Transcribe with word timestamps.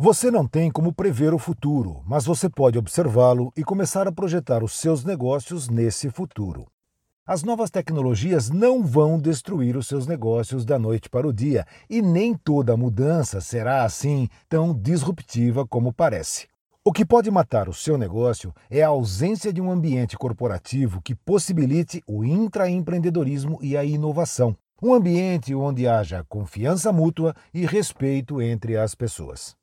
Você 0.00 0.30
não 0.30 0.46
tem 0.46 0.70
como 0.70 0.92
prever 0.92 1.34
o 1.34 1.40
futuro, 1.40 2.04
mas 2.06 2.24
você 2.24 2.48
pode 2.48 2.78
observá-lo 2.78 3.52
e 3.56 3.64
começar 3.64 4.06
a 4.06 4.12
projetar 4.12 4.62
os 4.62 4.74
seus 4.74 5.02
negócios 5.02 5.68
nesse 5.68 6.08
futuro. 6.08 6.68
As 7.26 7.42
novas 7.42 7.68
tecnologias 7.68 8.48
não 8.48 8.84
vão 8.86 9.18
destruir 9.18 9.76
os 9.76 9.88
seus 9.88 10.06
negócios 10.06 10.64
da 10.64 10.78
noite 10.78 11.10
para 11.10 11.26
o 11.26 11.32
dia, 11.32 11.66
e 11.90 12.00
nem 12.00 12.32
toda 12.32 12.76
mudança 12.76 13.40
será 13.40 13.82
assim 13.82 14.28
tão 14.48 14.72
disruptiva 14.72 15.66
como 15.66 15.92
parece. 15.92 16.46
O 16.84 16.92
que 16.92 17.04
pode 17.04 17.28
matar 17.28 17.68
o 17.68 17.74
seu 17.74 17.98
negócio 17.98 18.54
é 18.70 18.84
a 18.84 18.88
ausência 18.88 19.52
de 19.52 19.60
um 19.60 19.68
ambiente 19.68 20.16
corporativo 20.16 21.02
que 21.02 21.12
possibilite 21.12 22.04
o 22.06 22.24
intraempreendedorismo 22.24 23.58
e 23.60 23.76
a 23.76 23.82
inovação. 23.82 24.56
Um 24.80 24.94
ambiente 24.94 25.52
onde 25.56 25.88
haja 25.88 26.24
confiança 26.28 26.92
mútua 26.92 27.34
e 27.52 27.66
respeito 27.66 28.40
entre 28.40 28.76
as 28.76 28.94
pessoas. 28.94 29.58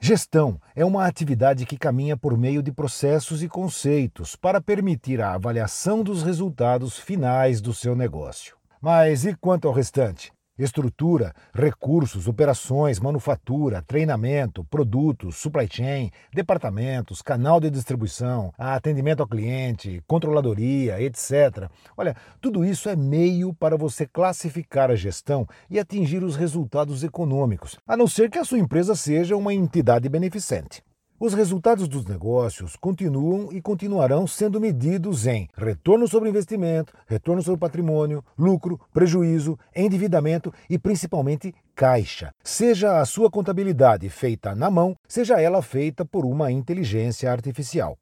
Gestão 0.00 0.60
é 0.76 0.84
uma 0.84 1.06
atividade 1.06 1.66
que 1.66 1.76
caminha 1.76 2.16
por 2.16 2.38
meio 2.38 2.62
de 2.62 2.70
processos 2.70 3.42
e 3.42 3.48
conceitos 3.48 4.36
para 4.36 4.60
permitir 4.60 5.20
a 5.20 5.34
avaliação 5.34 6.04
dos 6.04 6.22
resultados 6.22 6.96
finais 6.96 7.60
do 7.60 7.74
seu 7.74 7.96
negócio. 7.96 8.56
Mas 8.80 9.24
e 9.24 9.34
quanto 9.34 9.66
ao 9.66 9.74
restante? 9.74 10.32
Estrutura, 10.58 11.32
recursos, 11.54 12.26
operações, 12.26 12.98
manufatura, 12.98 13.80
treinamento, 13.86 14.64
produtos, 14.64 15.36
supply 15.36 15.68
chain, 15.70 16.10
departamentos, 16.34 17.22
canal 17.22 17.60
de 17.60 17.70
distribuição, 17.70 18.52
atendimento 18.58 19.20
ao 19.20 19.28
cliente, 19.28 20.02
controladoria, 20.06 21.00
etc. 21.00 21.70
Olha, 21.96 22.16
tudo 22.40 22.64
isso 22.64 22.88
é 22.88 22.96
meio 22.96 23.54
para 23.54 23.76
você 23.76 24.06
classificar 24.06 24.90
a 24.90 24.96
gestão 24.96 25.46
e 25.70 25.78
atingir 25.78 26.24
os 26.24 26.34
resultados 26.34 27.04
econômicos, 27.04 27.78
a 27.86 27.96
não 27.96 28.08
ser 28.08 28.28
que 28.28 28.38
a 28.38 28.44
sua 28.44 28.58
empresa 28.58 28.96
seja 28.96 29.36
uma 29.36 29.54
entidade 29.54 30.08
beneficente. 30.08 30.87
Os 31.20 31.34
resultados 31.34 31.88
dos 31.88 32.06
negócios 32.06 32.76
continuam 32.76 33.52
e 33.52 33.60
continuarão 33.60 34.24
sendo 34.24 34.60
medidos 34.60 35.26
em 35.26 35.48
retorno 35.56 36.06
sobre 36.06 36.28
investimento, 36.28 36.94
retorno 37.08 37.42
sobre 37.42 37.58
patrimônio, 37.58 38.24
lucro, 38.38 38.80
prejuízo, 38.94 39.58
endividamento 39.74 40.54
e 40.70 40.78
principalmente 40.78 41.52
caixa. 41.74 42.32
Seja 42.44 43.00
a 43.00 43.04
sua 43.04 43.28
contabilidade 43.28 44.08
feita 44.08 44.54
na 44.54 44.70
mão, 44.70 44.96
seja 45.08 45.40
ela 45.40 45.60
feita 45.60 46.04
por 46.04 46.24
uma 46.24 46.52
inteligência 46.52 47.32
artificial. 47.32 47.98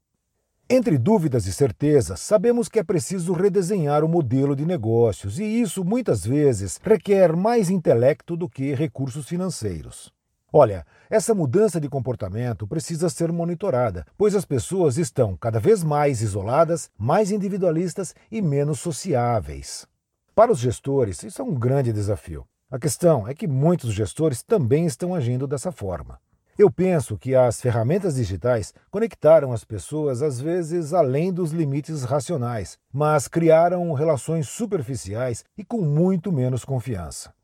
Entre 0.68 0.98
dúvidas 0.98 1.46
e 1.46 1.54
certezas, 1.54 2.20
sabemos 2.20 2.68
que 2.68 2.78
é 2.78 2.84
preciso 2.84 3.32
redesenhar 3.32 4.04
o 4.04 4.08
modelo 4.08 4.54
de 4.54 4.66
negócios 4.66 5.38
e 5.38 5.44
isso 5.44 5.82
muitas 5.82 6.26
vezes 6.26 6.78
requer 6.82 7.34
mais 7.34 7.70
intelecto 7.70 8.36
do 8.36 8.46
que 8.46 8.74
recursos 8.74 9.26
financeiros. 9.26 10.14
Olha, 10.52 10.86
essa 11.10 11.34
mudança 11.34 11.80
de 11.80 11.88
comportamento 11.88 12.66
precisa 12.66 13.08
ser 13.08 13.32
monitorada, 13.32 14.06
pois 14.16 14.34
as 14.34 14.44
pessoas 14.44 14.96
estão 14.96 15.36
cada 15.36 15.58
vez 15.58 15.82
mais 15.82 16.22
isoladas, 16.22 16.88
mais 16.96 17.30
individualistas 17.30 18.14
e 18.30 18.40
menos 18.40 18.80
sociáveis. 18.80 19.86
Para 20.34 20.52
os 20.52 20.58
gestores, 20.58 21.22
isso 21.22 21.42
é 21.42 21.44
um 21.44 21.54
grande 21.54 21.92
desafio. 21.92 22.46
A 22.70 22.78
questão 22.78 23.26
é 23.26 23.34
que 23.34 23.46
muitos 23.46 23.92
gestores 23.92 24.42
também 24.42 24.86
estão 24.86 25.14
agindo 25.14 25.46
dessa 25.46 25.72
forma. 25.72 26.18
Eu 26.58 26.70
penso 26.70 27.18
que 27.18 27.34
as 27.34 27.60
ferramentas 27.60 28.14
digitais 28.14 28.72
conectaram 28.90 29.52
as 29.52 29.62
pessoas 29.62 30.22
às 30.22 30.40
vezes 30.40 30.94
além 30.94 31.32
dos 31.32 31.52
limites 31.52 32.02
racionais, 32.02 32.78
mas 32.92 33.28
criaram 33.28 33.92
relações 33.92 34.48
superficiais 34.48 35.44
e 35.56 35.62
com 35.62 35.82
muito 35.82 36.32
menos 36.32 36.64
confiança. 36.64 37.34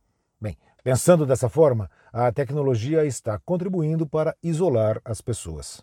Bem, 0.41 0.57
Pensando 0.83 1.25
dessa 1.25 1.49
forma, 1.49 1.89
a 2.13 2.33
tecnologia 2.33 3.05
está 3.05 3.39
contribuindo 3.39 4.05
para 4.05 4.35
isolar 4.43 5.01
as 5.05 5.21
pessoas. 5.21 5.81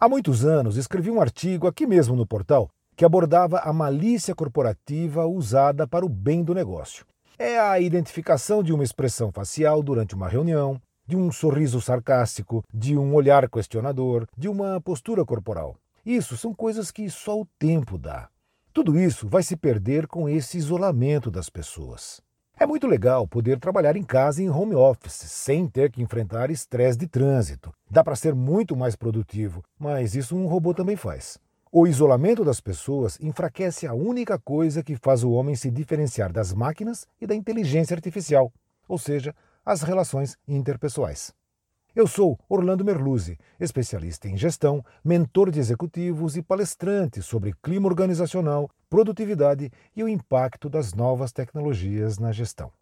Há 0.00 0.08
muitos 0.08 0.42
anos 0.42 0.78
escrevi 0.78 1.10
um 1.10 1.20
artigo 1.20 1.66
aqui 1.66 1.86
mesmo 1.86 2.16
no 2.16 2.26
portal 2.26 2.70
que 2.96 3.04
abordava 3.04 3.58
a 3.58 3.72
malícia 3.72 4.34
corporativa 4.34 5.26
usada 5.26 5.86
para 5.86 6.04
o 6.04 6.08
bem 6.08 6.42
do 6.42 6.54
negócio. 6.54 7.04
É 7.38 7.58
a 7.58 7.78
identificação 7.78 8.62
de 8.62 8.72
uma 8.72 8.84
expressão 8.84 9.30
facial 9.30 9.82
durante 9.82 10.14
uma 10.14 10.28
reunião, 10.28 10.80
de 11.06 11.14
um 11.16 11.30
sorriso 11.30 11.80
sarcástico, 11.80 12.64
de 12.72 12.96
um 12.96 13.14
olhar 13.14 13.48
questionador, 13.50 14.26
de 14.36 14.48
uma 14.48 14.80
postura 14.80 15.24
corporal. 15.26 15.76
Isso 16.06 16.38
são 16.38 16.54
coisas 16.54 16.90
que 16.90 17.08
só 17.10 17.38
o 17.38 17.46
tempo 17.58 17.98
dá. 17.98 18.28
Tudo 18.72 18.98
isso 18.98 19.28
vai 19.28 19.42
se 19.42 19.56
perder 19.56 20.06
com 20.06 20.26
esse 20.26 20.56
isolamento 20.56 21.30
das 21.30 21.50
pessoas. 21.50 22.22
É 22.58 22.66
muito 22.66 22.86
legal 22.86 23.26
poder 23.26 23.58
trabalhar 23.58 23.96
em 23.96 24.02
casa 24.04 24.42
em 24.42 24.48
home 24.48 24.74
office, 24.74 25.14
sem 25.14 25.66
ter 25.66 25.90
que 25.90 26.02
enfrentar 26.02 26.50
estresse 26.50 26.98
de 26.98 27.08
trânsito. 27.08 27.72
Dá 27.90 28.04
para 28.04 28.14
ser 28.14 28.34
muito 28.34 28.76
mais 28.76 28.94
produtivo, 28.94 29.64
mas 29.78 30.14
isso 30.14 30.36
um 30.36 30.46
robô 30.46 30.72
também 30.72 30.94
faz. 30.94 31.38
O 31.72 31.86
isolamento 31.86 32.44
das 32.44 32.60
pessoas 32.60 33.18
enfraquece 33.20 33.86
a 33.86 33.94
única 33.94 34.38
coisa 34.38 34.82
que 34.82 34.94
faz 34.94 35.24
o 35.24 35.32
homem 35.32 35.56
se 35.56 35.70
diferenciar 35.70 36.30
das 36.30 36.52
máquinas 36.52 37.06
e 37.20 37.26
da 37.26 37.34
inteligência 37.34 37.94
artificial, 37.94 38.52
ou 38.86 38.98
seja, 38.98 39.34
as 39.64 39.82
relações 39.82 40.36
interpessoais. 40.46 41.32
Eu 41.94 42.06
sou 42.06 42.38
Orlando 42.48 42.82
Merluzzi, 42.82 43.38
especialista 43.60 44.26
em 44.26 44.34
gestão, 44.34 44.82
mentor 45.04 45.50
de 45.50 45.60
executivos 45.60 46.38
e 46.38 46.42
palestrante 46.42 47.20
sobre 47.20 47.52
clima 47.62 47.86
organizacional, 47.86 48.70
produtividade 48.88 49.70
e 49.94 50.02
o 50.02 50.08
impacto 50.08 50.70
das 50.70 50.94
novas 50.94 51.32
tecnologias 51.32 52.16
na 52.16 52.32
gestão. 52.32 52.72